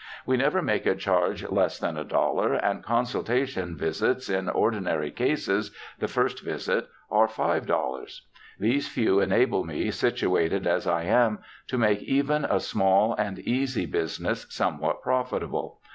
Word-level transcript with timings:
We 0.25 0.35
never 0.35 0.63
make 0.63 0.87
a 0.87 0.95
charge 0.95 1.47
less 1.47 1.77
than 1.77 1.95
a 1.95 2.03
dollar; 2.03 2.55
and 2.55 2.81
consultation 2.83 3.77
visits 3.77 4.31
in 4.31 4.49
ordinary 4.49 5.11
cases— 5.11 5.69
the 5.99 6.07
first 6.07 6.43
visit— 6.43 6.87
are 7.11 7.27
S5.00. 7.27 8.21
These 8.59 8.87
few 8.89 9.19
enable 9.19 9.63
me, 9.63 9.91
situated 9.91 10.65
as 10.65 10.87
I 10.87 11.03
am, 11.03 11.37
to 11.67 11.77
make 11.77 12.01
even 12.01 12.45
a 12.45 12.59
small 12.59 13.13
and 13.13 13.37
easy 13.37 13.85
business 13.85 14.47
somewhat 14.49 15.03
profitable. 15.03 15.79